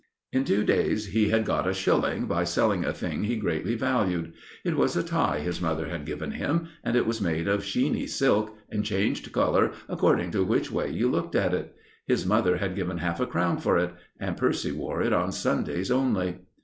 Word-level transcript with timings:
In 0.33 0.45
two 0.45 0.63
days 0.63 1.05
he 1.09 1.29
had 1.29 1.45
got 1.45 1.67
a 1.67 1.75
shilling, 1.75 2.25
by 2.25 2.43
selling 2.43 2.83
a 2.83 2.91
thing 2.91 3.25
he 3.25 3.35
greatly 3.35 3.75
valued. 3.75 4.33
It 4.65 4.75
was 4.75 4.97
a 4.97 5.03
tie 5.03 5.41
his 5.41 5.61
mother 5.61 5.89
had 5.89 6.07
given 6.07 6.31
him, 6.31 6.69
and 6.83 6.95
it 6.95 7.05
was 7.05 7.21
made 7.21 7.47
of 7.47 7.61
sheeny 7.61 8.09
silk, 8.09 8.57
and 8.71 8.83
changed 8.83 9.31
colour 9.31 9.73
according 9.87 10.31
to 10.31 10.43
which 10.43 10.71
way 10.71 10.89
you 10.89 11.07
looked 11.07 11.35
at 11.35 11.53
it. 11.53 11.75
His 12.07 12.25
mother 12.25 12.57
had 12.57 12.75
given 12.75 12.97
half 12.97 13.19
a 13.19 13.27
crown 13.27 13.59
for 13.59 13.77
it, 13.77 13.93
and 14.19 14.35
Percy 14.35 14.71
wore 14.71 15.03
it 15.03 15.13
on 15.13 15.31
Sundays 15.31 15.91
only. 15.91 16.39